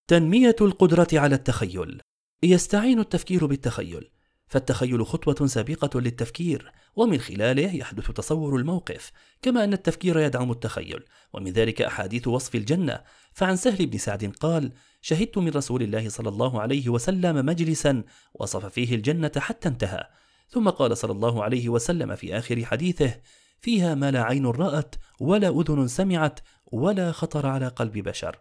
تنمية 0.09 0.57
القدرة 0.61 1.09
على 1.13 1.35
التخيل 1.35 2.01
يستعين 2.43 2.99
التفكير 2.99 3.47
بالتخيل 3.47 4.11
فالتخيل 4.53 5.07
خطوة 5.07 5.47
سابقة 5.47 6.01
للتفكير 6.01 6.73
ومن 6.97 7.19
خلاله 7.19 7.75
يحدث 7.75 8.11
تصور 8.11 8.57
الموقف 8.57 9.13
كما 9.43 9.65
أن 9.65 9.73
التفكير 9.73 10.19
يدعم 10.19 10.51
التخيل 10.51 11.05
ومن 11.33 11.53
ذلك 11.53 11.83
أحاديث 11.83 12.29
وصف 12.29 12.55
الجنة. 12.55 13.01
فعن 13.33 13.57
سهل 13.57 13.87
بن 13.87 13.99
سعد 13.99 14.33
قال 14.41 14.73
شهدت 15.01 15.39
من 15.39 15.49
رسول 15.49 15.83
الله 15.83 16.09
صلى 16.09 16.29
الله 16.29 16.61
عليه 16.61 16.89
وسلم 16.89 17.47
مجلسا 17.47 18.05
وصف 18.35 18.67
فيه 18.67 18.95
الجنة 18.95 19.33
حتى 19.37 19.69
انتهى. 19.69 20.09
ثم 20.49 20.69
قال 20.69 20.97
صلى 20.97 21.13
الله 21.13 21.45
عليه 21.45 21.69
وسلم 21.69 22.15
في 22.15 22.39
آخر 22.39 22.65
حديثه 22.65 23.15
فيها 23.61 23.95
ما 23.95 24.11
لا 24.11 24.23
عين 24.23 24.47
رأت 24.47 24.95
ولا 25.21 25.49
أذن 25.49 25.89
سمعت 25.89 26.41
ولا 26.67 27.13
خطر 27.13 27.47
على 27.47 27.69
قلب 27.69 27.99
بشر. 27.99 28.39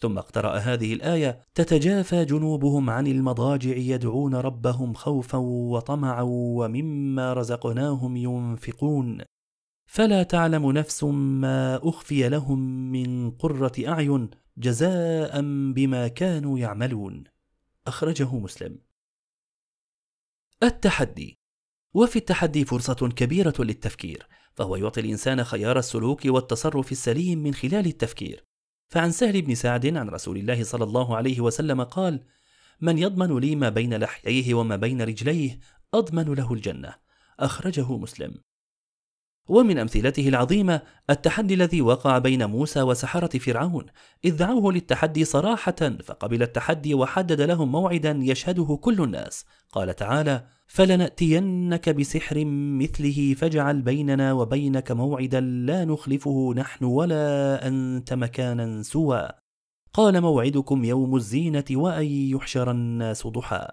ثم 0.00 0.18
اقترأ 0.18 0.56
هذه 0.56 0.94
الآية 0.94 1.40
تتجافى 1.54 2.24
جنوبهم 2.24 2.90
عن 2.90 3.06
المضاجع 3.06 3.76
يدعون 3.76 4.34
ربهم 4.34 4.94
خوفا 4.94 5.38
وطمعا 5.38 6.22
ومما 6.22 7.32
رزقناهم 7.32 8.16
ينفقون. 8.16 9.18
فلا 9.86 10.22
تعلم 10.22 10.72
نفس 10.72 11.04
ما 11.04 11.88
أخفي 11.88 12.28
لهم 12.28 12.58
من 12.92 13.30
قرة 13.30 13.72
أعين 13.88 14.30
جزاء 14.56 15.40
بما 15.72 16.08
كانوا 16.08 16.58
يعملون. 16.58 17.24
أخرجه 17.86 18.34
مسلم. 18.34 18.78
التحدي. 20.62 21.38
وفي 21.94 22.16
التحدي 22.16 22.64
فرصة 22.64 23.08
كبيرة 23.08 23.54
للتفكير 23.58 24.26
فهو 24.54 24.76
يعطي 24.76 25.00
الإنسان 25.00 25.44
خيار 25.44 25.78
السلوك 25.78 26.20
والتصرف 26.26 26.92
السليم 26.92 27.38
من 27.38 27.54
خلال 27.54 27.86
التفكير. 27.86 28.49
فعن 28.90 29.10
سهل 29.10 29.42
بن 29.42 29.54
سعد 29.54 29.86
عن 29.96 30.08
رسول 30.08 30.36
الله 30.36 30.64
صلى 30.64 30.84
الله 30.84 31.16
عليه 31.16 31.40
وسلم 31.40 31.82
قال 31.82 32.20
من 32.80 32.98
يضمن 32.98 33.38
لي 33.38 33.56
ما 33.56 33.68
بين 33.68 33.94
لحييه 33.94 34.54
وما 34.54 34.76
بين 34.76 35.02
رجليه 35.02 35.58
أضمن 35.94 36.34
له 36.34 36.52
الجنة. 36.52 36.94
أخرجه 37.40 37.96
مسلم. 37.96 38.34
ومن 39.50 39.78
أمثلته 39.78 40.28
العظيمة 40.28 40.82
التحدي 41.10 41.54
الذي 41.54 41.82
وقع 41.82 42.18
بين 42.18 42.44
موسى 42.44 42.82
وسحرة 42.82 43.38
فرعون 43.38 43.86
إذ 44.24 44.36
دعوه 44.36 44.72
للتحدي 44.72 45.24
صراحة 45.24 45.96
فقبل 46.04 46.42
التحدي 46.42 46.94
وحدد 46.94 47.40
لهم 47.40 47.72
موعدا 47.72 48.18
يشهده 48.22 48.78
كل 48.80 49.02
الناس. 49.02 49.44
قال 49.72 49.96
تعالى 49.96 50.44
فلنأتينك 50.66 51.88
بسحر 51.88 52.44
مثله 52.80 53.34
فاجعل 53.34 53.82
بيننا 53.82 54.32
وبينك 54.32 54.90
موعدا 54.90 55.40
لا 55.40 55.84
نخلفه 55.84 56.54
نحن 56.56 56.84
ولا 56.84 57.66
أنت 57.66 58.12
مكانا 58.12 58.82
سوى 58.82 59.28
قال 59.92 60.20
موعدكم 60.20 60.84
يوم 60.84 61.16
الزينة 61.16 61.64
وأن 61.70 62.06
يحشر 62.06 62.70
الناس 62.70 63.26
ضحى. 63.26 63.68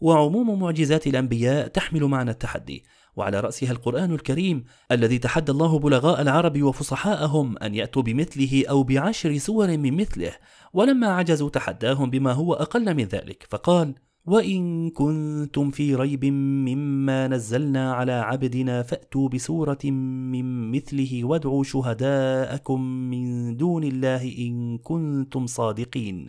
وعموم 0.00 0.60
معجزات 0.60 1.06
الأنبياء 1.06 1.68
تحمل 1.68 2.04
معنى 2.04 2.30
التحدي 2.30 2.84
وعلى 3.18 3.40
رأسها 3.40 3.72
القرآن 3.72 4.12
الكريم 4.12 4.64
الذي 4.92 5.18
تحدى 5.18 5.52
الله 5.52 5.78
بلغاء 5.78 6.22
العرب 6.22 6.62
وفصحاءهم 6.62 7.58
أن 7.58 7.74
يأتوا 7.74 8.02
بمثله 8.02 8.64
أو 8.70 8.82
بعشر 8.82 9.38
سور 9.38 9.76
من 9.76 9.96
مثله. 9.96 10.32
ولما 10.72 11.06
عجزوا 11.06 11.50
تحداهم 11.50 12.10
بما 12.10 12.32
هو 12.32 12.54
أقل 12.54 12.94
من 12.94 13.04
ذلك 13.04 13.46
فقال 13.50 13.94
وإن 14.26 14.90
كنتم 14.90 15.70
في 15.70 15.94
ريب 15.94 16.24
مما 16.24 17.28
نزلنا 17.28 17.92
على 17.92 18.12
عبدنا 18.12 18.82
فأتوا 18.82 19.28
بسورة 19.28 19.84
من 19.84 20.70
مثله 20.70 21.24
وادعوا 21.24 21.64
شهداءكم 21.64 22.80
من 22.80 23.56
دون 23.56 23.84
الله 23.84 24.22
إن 24.38 24.78
كنتم 24.78 25.46
صادقين. 25.46 26.26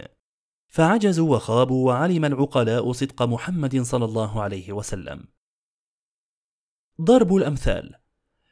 فعجزوا 0.68 1.36
وخابوا 1.36 1.88
وعلم 1.88 2.26
العقلاء 2.26 2.92
صدق 2.92 3.24
محمد 3.24 3.82
صلى 3.82 4.06
الله 4.06 4.42
عليه 4.42 4.74
وسلم. 4.74 5.39
ضرب 7.02 7.36
الأمثال 7.36 7.96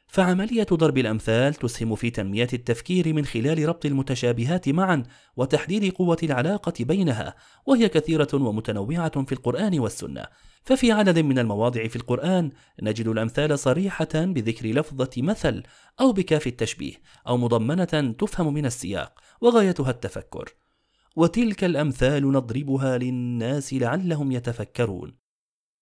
فعملية 0.06 0.66
ضرب 0.72 0.98
الأمثال 0.98 1.54
تسهم 1.54 1.94
في 1.94 2.10
تنمية 2.10 2.48
التفكير 2.52 3.14
من 3.14 3.24
خلال 3.24 3.68
ربط 3.68 3.86
المتشابهات 3.86 4.68
معا 4.68 5.02
وتحديد 5.36 5.92
قوة 5.92 6.16
العلاقة 6.22 6.72
بينها، 6.80 7.34
وهي 7.66 7.88
كثيرة 7.88 8.28
ومتنوعة 8.34 9.24
في 9.24 9.32
القرآن 9.32 9.78
والسنة، 9.78 10.26
ففي 10.64 10.92
عدد 10.92 11.18
من 11.18 11.38
المواضع 11.38 11.88
في 11.88 11.96
القرآن 11.96 12.50
نجد 12.82 13.06
الأمثال 13.06 13.58
صريحة 13.58 14.08
بذكر 14.14 14.66
لفظة 14.66 15.10
مثل 15.16 15.62
أو 16.00 16.12
بكاف 16.12 16.46
التشبيه، 16.46 16.94
أو 17.28 17.36
مضمنة 17.36 18.14
تفهم 18.18 18.54
من 18.54 18.66
السياق، 18.66 19.20
وغايتها 19.40 19.90
التفكر. 19.90 20.54
وتلك 21.16 21.64
الأمثال 21.64 22.32
نضربها 22.32 22.98
للناس 22.98 23.74
لعلهم 23.74 24.32
يتفكرون. 24.32 25.27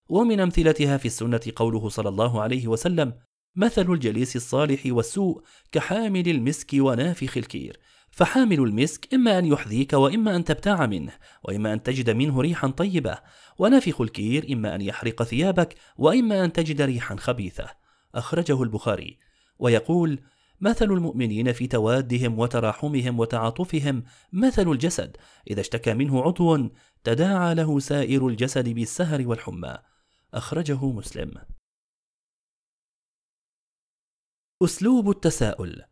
ومن 0.08 0.40
أمثلتها 0.40 0.96
في 0.96 1.06
السنة 1.06 1.40
قوله 1.56 1.88
صلى 1.88 2.08
الله 2.08 2.42
عليه 2.42 2.68
وسلم: 2.68 3.12
مثل 3.56 3.92
الجليس 3.92 4.36
الصالح 4.36 4.82
والسوء 4.86 5.42
كحامل 5.72 6.28
المسك 6.28 6.70
ونافخ 6.74 7.36
الكير. 7.36 7.80
فحامل 8.10 8.60
المسك 8.60 9.14
إما 9.14 9.38
أن 9.38 9.46
يحذيك 9.46 9.92
وإما 9.92 10.36
أن 10.36 10.44
تبتاع 10.44 10.86
منه 10.86 11.12
وإما 11.44 11.72
أن 11.72 11.82
تجد 11.82 12.10
منه 12.10 12.40
ريحا 12.40 12.68
طيبة. 12.68 13.18
ونافخ 13.58 14.00
الكير 14.00 14.52
إما 14.52 14.74
أن 14.74 14.80
يحرق 14.80 15.22
ثيابك 15.22 15.74
وإما 15.96 16.44
أن 16.44 16.52
تجد 16.52 16.82
ريحا 16.82 17.16
خبيثة. 17.16 17.66
أخرجه 18.14 18.62
البخاري. 18.62 19.18
ويقول 19.58 20.20
مثل 20.60 20.84
المؤمنين 20.84 21.52
في 21.52 21.66
توادهم 21.66 22.38
وتراحمهم 22.38 23.20
وتعاطفهم 23.20 24.04
مثل 24.32 24.70
الجسد. 24.70 25.16
إذا 25.50 25.60
اشتكى 25.60 25.94
منه 25.94 26.22
عضو 26.22 26.68
تداعى 27.04 27.54
له 27.54 27.78
سائر 27.78 28.28
الجسد 28.28 28.68
بالسهر 28.68 29.26
والحمى. 29.26 29.76
أخرجه 30.34 30.86
مسلم. 30.86 31.34
أسلوب 34.62 35.10
التساؤل. 35.10 35.82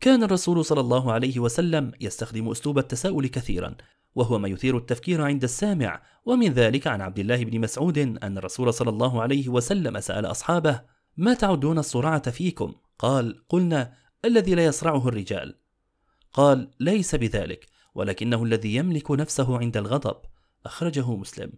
كان 0.00 0.22
الرسول 0.22 0.64
صلى 0.64 0.80
الله 0.80 1.12
عليه 1.12 1.38
وسلم 1.38 1.92
يستخدم 2.00 2.50
أسلوب 2.50 2.78
التساؤل 2.78 3.26
كثيرا 3.26 3.76
وهو 4.14 4.38
ما 4.38 4.48
يثير 4.48 4.76
التفكير 4.76 5.22
عند 5.22 5.44
السامع 5.44 6.02
ومن 6.24 6.52
ذلك 6.52 6.86
عن 6.86 7.00
عبد 7.00 7.18
الله 7.18 7.44
بن 7.44 7.60
مسعود 7.60 7.98
أن 7.98 8.38
الرسول 8.38 8.74
صلى 8.74 8.90
الله 8.90 9.22
عليه 9.22 9.48
وسلم 9.48 10.00
سأل 10.00 10.26
أصحابه 10.26 10.82
ما 11.16 11.34
تعدون 11.34 11.78
الصرعة 11.78 12.30
فيكم؟ 12.30 12.74
قال 12.98 13.44
قلنا 13.48 13.94
الذي 14.24 14.54
لا 14.54 14.64
يصرعه 14.64 15.08
الرجال. 15.08 15.58
قال 16.32 16.70
ليس 16.80 17.14
بذلك 17.14 17.66
ولكنه 17.94 18.44
الذي 18.44 18.74
يملك 18.74 19.10
نفسه 19.10 19.58
عند 19.58 19.76
الغضب. 19.76 20.16
أخرجه 20.66 21.16
مسلم. 21.16 21.52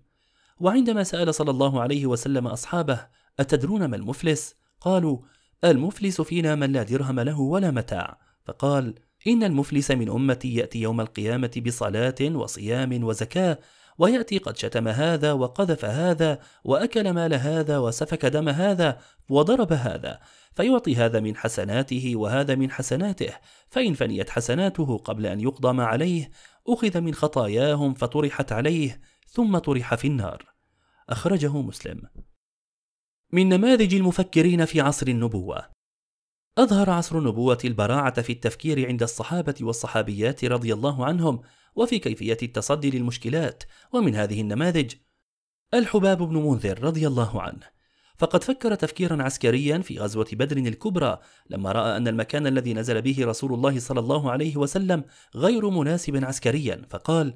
وعندما 0.63 1.03
سأل 1.03 1.35
صلى 1.35 1.51
الله 1.51 1.81
عليه 1.81 2.07
وسلم 2.07 2.47
أصحابه 2.47 3.07
أتدرون 3.41 3.85
ما 3.85 3.97
المفلس؟ 3.97 4.55
قالوا 4.81 5.19
المفلس 5.65 6.21
فينا 6.21 6.55
من 6.55 6.73
لا 6.73 6.83
درهم 6.83 7.21
له 7.21 7.41
ولا 7.41 7.71
متاع 7.71 8.19
فقال 8.45 8.95
إن 9.27 9.43
المفلس 9.43 9.91
من 9.91 10.09
أمتي 10.09 10.55
يأتي 10.55 10.81
يوم 10.81 11.01
القيامة 11.01 11.63
بصلاة 11.67 12.15
وصيام 12.21 13.05
وزكاة 13.05 13.59
ويأتي 13.99 14.39
قد 14.39 14.57
شتم 14.57 14.89
هذا 14.89 15.33
وقذف 15.33 15.85
هذا 15.85 16.39
وأكل 16.65 17.11
مال 17.11 17.35
هذا 17.35 17.79
وسفك 17.79 18.27
دم 18.27 18.49
هذا 18.49 18.99
وضرب 19.29 19.73
هذا 19.73 20.21
فيعطي 20.55 20.97
هذا 20.97 21.21
من 21.21 21.37
حسناته 21.37 22.13
وهذا 22.17 22.55
من 22.55 22.71
حسناته 22.71 23.33
فإن 23.71 23.95
فنيت 23.95 24.31
حسناته 24.31 24.99
قبل 24.99 25.27
أن 25.27 25.41
يقضى 25.41 25.73
ما 25.73 25.85
عليه 25.85 26.31
أخذ 26.69 27.01
من 27.01 27.15
خطاياهم 27.15 27.95
فطرحت 27.95 28.53
عليه 28.53 29.01
ثم 29.29 29.59
طرح 29.59 29.95
في 29.95 30.09
النار 30.09 30.52
أخرجه 31.13 31.63
مسلم. 31.63 32.03
من 33.33 33.49
نماذج 33.49 33.95
المفكرين 33.95 34.65
في 34.65 34.81
عصر 34.81 35.07
النبوة. 35.07 35.69
أظهر 36.59 36.91
عصر 36.91 37.19
النبوة 37.19 37.59
البراعة 37.65 38.23
في 38.23 38.33
التفكير 38.33 38.89
عند 38.89 39.03
الصحابة 39.03 39.55
والصحابيات 39.61 40.45
رضي 40.45 40.73
الله 40.73 41.07
عنهم 41.07 41.43
وفي 41.75 41.99
كيفية 41.99 42.37
التصدي 42.43 42.91
للمشكلات 42.91 43.63
ومن 43.93 44.15
هذه 44.15 44.41
النماذج 44.41 44.95
الحباب 45.75 46.23
بن 46.23 46.37
منذر 46.37 46.83
رضي 46.83 47.07
الله 47.07 47.43
عنه. 47.43 47.67
فقد 48.17 48.45
فكر 48.45 48.75
تفكيرا 48.75 49.23
عسكريا 49.23 49.79
في 49.79 49.99
غزوة 49.99 50.29
بدر 50.33 50.57
الكبرى 50.57 51.19
لما 51.51 51.73
رأى 51.73 51.97
أن 51.97 52.09
المكان 52.09 52.47
الذي 52.47 52.75
نزل 52.75 53.03
به 53.03 53.17
رسول 53.21 53.55
الله 53.55 53.79
صلى 53.79 54.01
الله 54.01 54.31
عليه 54.31 54.57
وسلم 54.57 55.05
غير 55.37 55.71
مناسب 55.71 56.25
عسكريا 56.25 56.87
فقال 56.91 57.35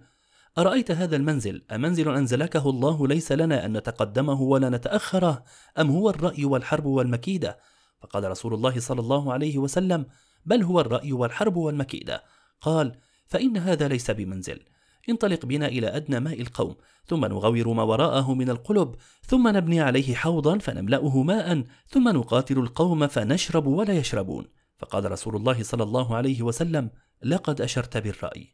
أرأيت 0.58 0.90
هذا 0.90 1.16
المنزل؟ 1.16 1.62
أمنزل 1.72 2.14
أنزلكه 2.14 2.70
الله 2.70 3.08
ليس 3.08 3.32
لنا 3.32 3.66
أن 3.66 3.76
نتقدمه 3.76 4.42
ولا 4.42 4.68
نتأخره 4.68 5.44
أم 5.78 5.90
هو 5.90 6.10
الرأي 6.10 6.44
والحرب 6.44 6.86
والمكيدة؟ 6.86 7.58
فقال 8.00 8.30
رسول 8.30 8.54
الله 8.54 8.80
صلى 8.80 9.00
الله 9.00 9.32
عليه 9.32 9.58
وسلم 9.58 10.06
بل 10.44 10.62
هو 10.62 10.80
الرأي 10.80 11.12
والحرب 11.12 11.56
والمكيدة. 11.56 12.22
قال 12.60 12.98
فإن 13.26 13.56
هذا 13.56 13.88
ليس 13.88 14.10
بمنزل. 14.10 14.60
انطلق 15.08 15.46
بنا 15.46 15.66
إلى 15.66 15.96
أدنى 15.96 16.20
ماء 16.20 16.40
القوم 16.40 16.76
ثم 17.06 17.24
نغور 17.24 17.72
ما 17.72 17.82
وراءه 17.82 18.34
من 18.34 18.50
القلب 18.50 18.94
ثم 19.22 19.48
نبني 19.48 19.80
عليه 19.80 20.14
حوضا 20.14 20.58
فنملأه 20.58 21.22
ماء 21.22 21.64
ثم 21.88 22.08
نقاتل 22.08 22.58
القوم 22.58 23.06
فنشرب 23.06 23.66
ولا 23.66 23.94
يشربون. 23.94 24.46
فقال 24.78 25.10
رسول 25.10 25.36
الله 25.36 25.62
صلى 25.62 25.82
الله 25.82 26.16
عليه 26.16 26.42
وسلم 26.42 26.90
لقد 27.22 27.60
أشرت 27.60 27.96
بالرأي. 27.96 28.52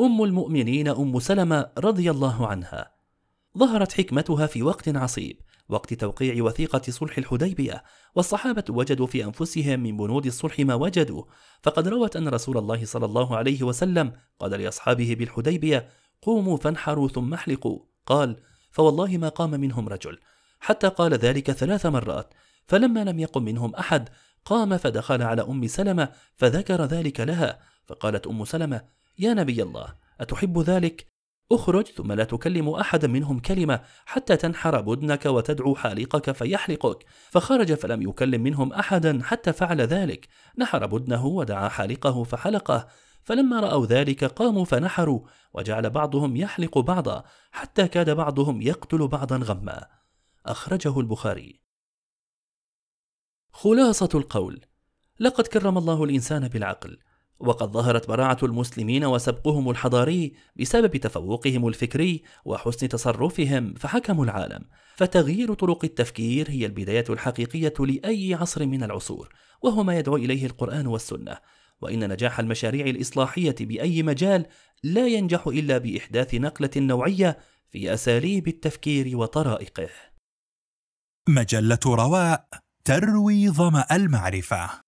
أم 0.00 0.22
المؤمنين 0.22 0.88
أم 0.88 1.18
سلمة 1.18 1.70
رضي 1.78 2.10
الله 2.10 2.46
عنها. 2.46 2.92
ظهرت 3.58 3.92
حكمتها 3.92 4.46
في 4.46 4.62
وقت 4.62 4.88
عصيب 4.88 5.40
وقت 5.68 5.94
توقيع 5.94 6.44
وثيقة 6.44 6.82
صلح 6.88 7.18
الحديبية 7.18 7.84
والصحابة 8.14 8.64
وجدوا 8.70 9.06
في 9.06 9.24
أنفسهم 9.24 9.80
من 9.80 9.96
بنود 9.96 10.26
الصلح 10.26 10.60
ما 10.60 10.74
وجدوا. 10.74 11.24
فقد 11.62 11.88
روت 11.88 12.16
أن 12.16 12.28
رسول 12.28 12.58
الله 12.58 12.84
صلى 12.84 13.06
الله 13.06 13.36
عليه 13.36 13.62
وسلم 13.62 14.12
قال 14.38 14.50
لأصحابه 14.50 15.16
بالحديبية 15.18 15.88
قوموا 16.22 16.56
فانحروا 16.56 17.08
ثم 17.08 17.34
احلقوا. 17.34 17.80
قال 18.06 18.36
فوالله 18.70 19.16
ما 19.18 19.28
قام 19.28 19.50
منهم 19.50 19.88
رجل. 19.88 20.18
حتى 20.60 20.88
قال 20.88 21.14
ذلك 21.14 21.50
ثلاث 21.50 21.86
مرات. 21.86 22.34
فلما 22.66 23.04
لم 23.04 23.18
يقم 23.20 23.42
منهم 23.42 23.74
أحد 23.74 24.08
قام 24.44 24.76
فدخل 24.76 25.22
على 25.22 25.42
أم 25.42 25.66
سلمة 25.66 26.08
فذكر 26.36 26.84
ذلك 26.84 27.20
لها. 27.20 27.58
فقالت 27.86 28.26
أم 28.26 28.44
سلمة 28.44 28.82
يا 29.18 29.34
نبي 29.34 29.62
الله 29.62 29.94
أتحب 30.20 30.58
ذلك؟ 30.58 31.12
اخرج 31.52 31.86
ثم 31.86 32.12
لا 32.12 32.24
تكلم 32.24 32.68
أحدا 32.68 33.08
منهم 33.08 33.38
كلمة 33.38 33.80
حتى 34.06 34.36
تنحر 34.36 34.80
بدنك 34.80 35.26
وتدعو 35.26 35.74
حالقك 35.74 36.30
فيحلقك. 36.30 37.04
فخرج 37.30 37.74
فلم 37.74 38.02
يكلم 38.02 38.42
منهم 38.42 38.72
أحدا 38.72 39.22
حتى 39.22 39.52
فعل 39.52 39.80
ذلك. 39.80 40.28
نحر 40.58 40.86
بدنه 40.86 41.26
ودعا 41.26 41.68
حالقه 41.68 42.24
فحلقه. 42.24 42.88
فلما 43.22 43.60
رأوا 43.60 43.86
ذلك 43.86 44.24
قاموا 44.24 44.64
فنحروا 44.64 45.20
وجعل 45.54 45.90
بعضهم 45.90 46.36
يحلق 46.36 46.78
بعضا 46.78 47.24
حتى 47.50 47.88
كاد 47.88 48.10
بعضهم 48.10 48.62
يقتل 48.62 49.08
بعضا 49.08 49.36
غما. 49.36 49.86
أخرجه 50.46 51.00
البخاري. 51.00 51.62
خلاصة 53.52 54.08
القول. 54.14 54.64
لقد 55.20 55.46
كرم 55.46 55.78
الله 55.78 56.04
الإنسان 56.04 56.48
بالعقل. 56.48 56.98
وقد 57.42 57.72
ظهرت 57.72 58.08
براعة 58.08 58.38
المسلمين 58.42 59.04
وسبقهم 59.04 59.70
الحضاري 59.70 60.32
بسبب 60.56 60.96
تفوقهم 60.96 61.68
الفكري 61.68 62.22
وحسن 62.44 62.88
تصرفهم 62.88 63.74
فحكموا 63.74 64.24
العالم. 64.24 64.64
فتغيير 64.96 65.54
طرق 65.54 65.84
التفكير 65.84 66.50
هي 66.50 66.66
البداية 66.66 67.04
الحقيقية 67.10 67.74
لأي 67.80 68.34
عصر 68.34 68.66
من 68.66 68.82
العصور 68.82 69.28
وهو 69.62 69.82
ما 69.82 69.98
يدعو 69.98 70.16
إليه 70.16 70.46
القرآن 70.46 70.86
والسنة. 70.86 71.38
وإن 71.80 72.12
نجاح 72.12 72.40
المشاريع 72.40 72.86
الإصلاحية 72.86 73.54
بأي 73.60 74.02
مجال 74.02 74.46
لا 74.82 75.06
ينجح 75.06 75.46
إلا 75.46 75.78
بإحداث 75.78 76.34
نقلة 76.34 76.70
نوعية 76.76 77.38
في 77.70 77.94
أساليب 77.94 78.48
التفكير 78.48 79.16
وطرائقه. 79.16 79.88
مجلة 81.28 81.78
رواء 81.86 82.48
تروي 82.84 83.50
ظمأ 83.50 83.86
المعرفة. 83.92 84.81